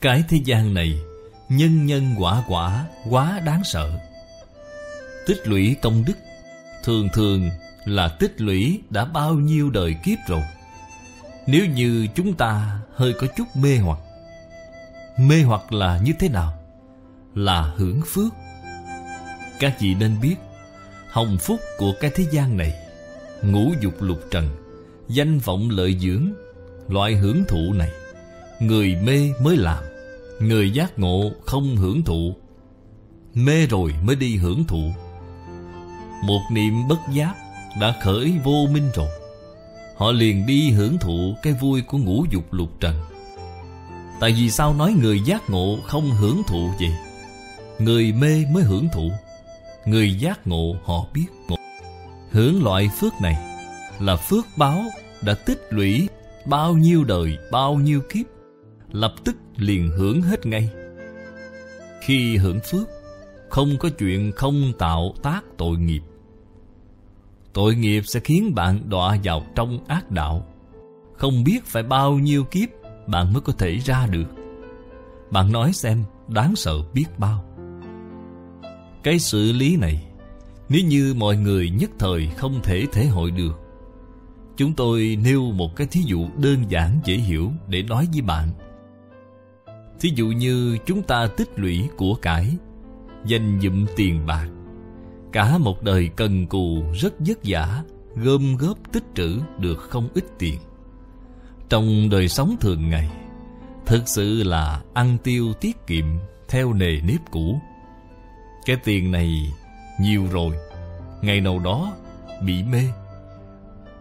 [0.00, 1.00] Cái thế gian này,
[1.48, 3.90] Nhân nhân quả quả Quá đáng sợ.
[5.26, 6.14] Tích lũy công đức,
[6.84, 7.50] Thường thường
[7.84, 10.42] là tích lũy đã bao nhiêu đời kiếp rồi.
[11.46, 13.98] Nếu như chúng ta hơi có chút mê hoặc
[15.18, 16.58] Mê hoặc là như thế nào?
[17.34, 18.32] Là hưởng phước.
[19.60, 20.36] Các vị nên biết,
[21.10, 22.74] Hồng phúc của cái thế gian này,
[23.42, 24.48] Ngũ dục lục trần,
[25.08, 26.32] Danh vọng lợi dưỡng,
[26.88, 27.90] Loại hưởng thụ này,
[28.60, 29.89] Người mê mới làm.
[30.40, 32.34] Người giác ngộ không hưởng thụ,
[33.34, 34.82] Mê rồi mới đi hưởng thụ.
[36.24, 37.34] Một niệm bất giác
[37.80, 39.08] Đã khởi vô minh rồi,
[39.96, 42.94] Họ liền đi hưởng thụ Cái vui của ngũ dục lục trần.
[44.20, 46.92] Tại vì sao nói người giác ngộ Không hưởng thụ vậy?
[47.78, 49.10] Người mê mới hưởng thụ,
[49.84, 51.56] Người giác ngộ họ biết ngộ.
[52.30, 53.36] Hưởng loại phước này
[53.98, 54.82] Là phước báo
[55.22, 56.08] đã tích lũy
[56.44, 58.39] Bao nhiêu đời, bao nhiêu kiếp.
[58.92, 60.70] Lập tức liền hưởng hết ngay.
[62.00, 62.88] Khi hưởng phước,
[63.50, 66.02] Không có chuyện không tạo tác tội nghiệp.
[67.52, 70.46] Tội nghiệp sẽ khiến bạn đọa vào trong ác đạo.
[71.16, 72.68] Không biết phải bao nhiêu kiếp
[73.06, 74.26] Bạn mới có thể ra được.
[75.30, 77.44] Bạn nói xem đáng sợ biết bao.
[79.02, 80.02] Cái xử lý này,
[80.68, 83.60] Nếu như mọi người nhất thời không thể thể hội được,
[84.56, 88.48] Chúng tôi nêu một cái thí dụ đơn giản dễ hiểu để nói với bạn.
[90.00, 92.56] Thí dụ như chúng ta tích lũy của cải,
[93.24, 94.48] Dành dụm tiền bạc.
[95.32, 97.82] Cả một đời cần cù rất vất vả,
[98.16, 100.58] Gom góp tích trữ được không ít tiền.
[101.68, 103.10] Trong đời sống thường ngày,
[103.86, 106.04] Thực sự là ăn tiêu tiết kiệm
[106.48, 107.60] Theo nề nếp cũ.
[108.66, 109.52] Cái tiền này
[110.00, 110.56] nhiều rồi,
[111.22, 111.92] Ngày nào đó
[112.46, 112.82] bị mê.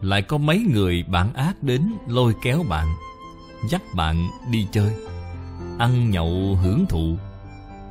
[0.00, 2.86] Lại có mấy người bạn ác đến lôi kéo bạn,
[3.70, 4.92] Dắt bạn đi chơi.
[5.82, 7.16] Ăn nhậu hưởng thụ.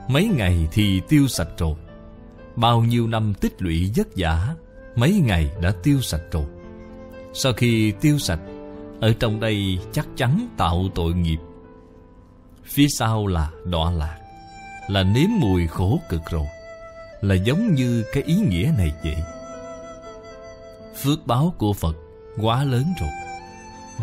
[0.07, 1.75] Mấy ngày thì tiêu sạch rồi.
[2.56, 4.56] Bao nhiêu năm tích lũy vất vả,
[4.96, 6.46] Mấy ngày đã tiêu sạch rồi.
[7.34, 8.40] Sau khi tiêu sạch,
[9.02, 11.38] Ở trong đây chắc chắn tạo tội nghiệp.
[12.66, 14.18] Phía sau là đọa lạc,
[14.88, 16.47] Là nếm mùi khổ cực rồi,
[17.22, 19.18] Là giống như cái ý nghĩa này vậy.
[21.03, 21.97] Phước báo của Phật
[22.41, 23.09] quá lớn rồi.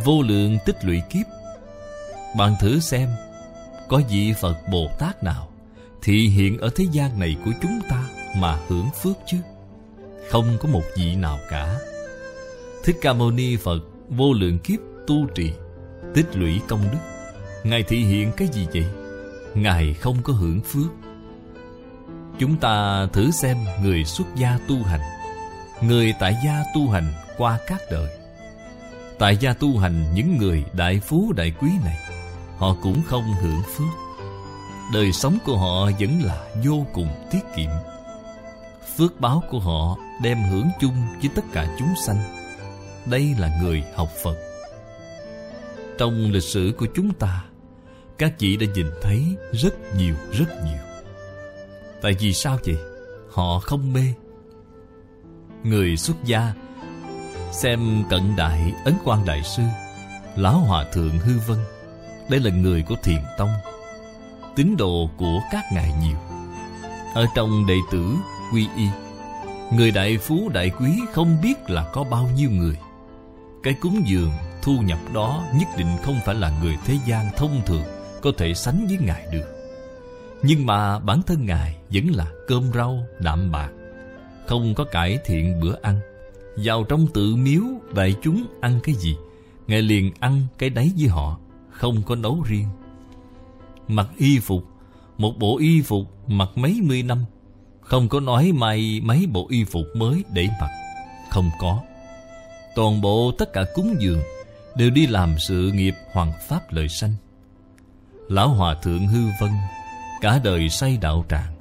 [0.05, 1.27] Vô lượng tích lũy kiếp.
[2.37, 3.09] Bạn thử xem
[3.89, 5.49] có vị Phật Bồ Tát nào
[6.03, 9.37] Thị hiện ở thế gian này của chúng ta Mà hưởng phước chứ?
[10.31, 11.79] Không có một vị nào cả.
[12.85, 15.53] Thích Ca Mâu Ni Phật Vô lượng kiếp tu trì,
[16.15, 16.99] Tích lũy công đức.
[17.65, 18.87] Ngài thị hiện cái gì vậy?
[19.55, 20.91] Ngài không có hưởng phước.
[22.39, 25.01] Chúng ta thử xem người xuất gia tu hành,
[25.81, 28.09] Người tại gia tu hành qua các đời.
[29.19, 31.99] Tại gia tu hành những người đại phú đại quý này
[32.59, 33.89] Họ cũng không hưởng phước.
[34.93, 37.71] Đời sống của họ vẫn là vô cùng tiết kiệm.
[38.97, 42.19] Phước báo của họ đem hưởng chung với tất cả chúng sanh.
[43.07, 44.37] Đây là người học Phật.
[45.99, 47.45] Trong lịch sử của chúng ta,
[48.19, 50.79] Các chị đã nhìn thấy rất nhiều rất nhiều.
[52.03, 52.77] Tại vì sao vậy?
[53.31, 54.15] Họ không mê.
[55.63, 56.53] Người xuất gia
[57.53, 59.63] Xem cận đại Ấn quan Đại Sư,
[60.37, 61.59] Lão Hòa Thượng Hư Vân.
[62.29, 63.51] Đây là người của Thiền Tông.
[64.57, 66.17] Tín đồ của các ngài nhiều.
[67.15, 68.15] Ở trong đệ tử
[68.53, 68.87] Quy Y,
[69.73, 72.77] Người đại phú đại quý không biết là có bao nhiêu người.
[73.63, 74.31] Cái cúng dường
[74.63, 77.85] thu nhập đó nhất định không phải là người thế gian thông thường
[78.23, 79.55] Có thể sánh với Ngài được.
[80.43, 83.71] Nhưng mà bản thân Ngài vẫn là cơm rau, đạm bạc,
[84.47, 86.01] Không có cải thiện bữa ăn.
[86.57, 87.63] Vào trong tự miếu,
[87.95, 89.17] đại chúng ăn cái gì,
[89.67, 91.39] Ngài liền ăn cái đấy với họ.
[91.79, 92.69] Không có nấu riêng.
[93.89, 94.65] Mặc y phục,
[95.19, 97.25] Một bộ y phục mặc mấy mươi năm,
[97.81, 100.71] Không có nói may mấy bộ y phục mới để mặc,
[101.31, 101.83] Không có.
[102.77, 104.21] Toàn bộ tất cả cúng dường
[104.77, 107.15] Đều đi làm sự nghiệp hoàng pháp lợi sanh.
[108.29, 109.51] Lão Hòa Thượng Hư Vân
[110.21, 111.55] Cả đời say đạo tràng,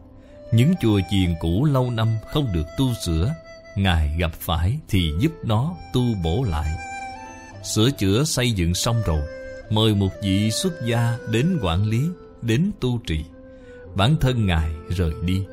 [0.52, 3.34] Những chùa chiền cũ lâu năm không được tu sửa,
[3.76, 6.72] Ngài gặp phải thì giúp nó tu bổ lại.
[7.64, 9.22] Sửa chữa xây dựng xong rồi
[9.70, 12.02] Mời một vị xuất gia đến quản lý,
[12.42, 13.26] Đến tu trì.
[13.96, 15.46] Bản thân Ngài rời đi,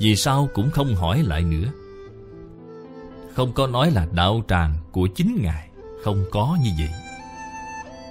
[0.00, 1.68] Vì sao cũng không hỏi lại nữa.
[3.34, 5.68] Không có nói là đạo tràng của chính Ngài,
[6.04, 6.90] Không có như vậy.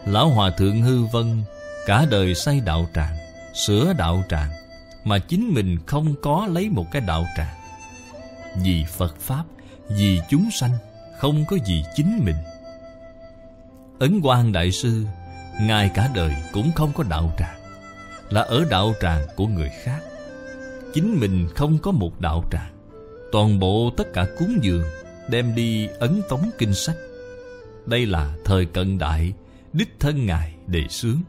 [0.05, 1.41] Lão Hòa Thượng Hư Vân
[1.85, 3.17] Cả đời xây đạo tràng,
[3.53, 4.51] Sửa đạo tràng,
[5.03, 7.55] Mà chính mình không có lấy một cái đạo tràng.
[8.63, 9.43] Vì Phật Pháp,
[9.87, 10.71] vì chúng sanh,
[11.19, 12.35] Không có gì chính mình.
[13.99, 15.05] Ấn Quang Đại Sư
[15.61, 17.59] Ngài cả đời cũng không có đạo tràng,
[18.29, 19.99] là ở đạo tràng của người khác.
[20.93, 22.73] Chính mình không có một đạo tràng,
[23.31, 24.83] toàn bộ tất cả cúng dường
[25.29, 26.95] đem đi ấn tống kinh sách.
[27.85, 29.33] Đây là thời cận đại,
[29.73, 31.21] đích thân ngài đề xướng,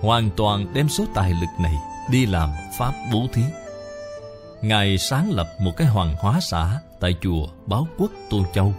[0.00, 1.74] hoàn toàn đem số tài lực này
[2.10, 3.42] đi làm pháp bố thí.
[4.62, 8.74] Ngài sáng lập một cái hoàng hóa xã tại chùa báo quốc tô châu,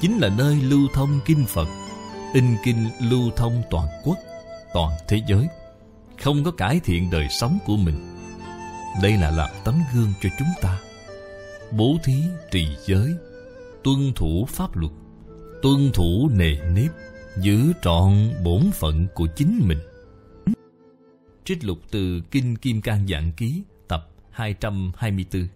[0.00, 1.68] chính là nơi lưu thông kinh phật
[2.34, 4.18] in kinh lưu thông toàn quốc,
[4.74, 5.46] toàn thế giới,
[6.22, 8.16] không có cải thiện đời sống của mình.
[9.02, 10.78] Đây là làm tấm gương cho chúng ta.
[11.72, 13.14] Bố thí, trì giới,
[13.84, 14.92] tuân thủ pháp luật,
[15.62, 16.90] tuân thủ nề nếp,
[17.40, 18.12] giữ trọn
[18.44, 19.78] bổn phận của chính mình.
[21.44, 25.48] Trích lục từ kinh kim cang giảng ký, tập 224